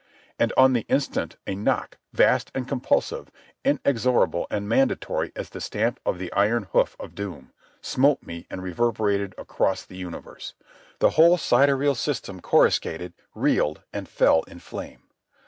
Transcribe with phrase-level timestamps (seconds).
[0.39, 3.29] And on the instant a knock, vast and compulsive,
[3.63, 8.63] inexorable and mandatory as the stamp of the iron hoof of doom, smote me and
[8.63, 10.55] reverberated across the universe.
[10.97, 15.03] The whole sidereal system coruscated, reeled and fell in flame.